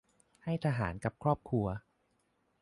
[0.43, 1.67] ให้ทหารกับครอบครัว